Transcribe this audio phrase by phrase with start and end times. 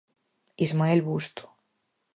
[0.65, 1.43] Ismael Busto.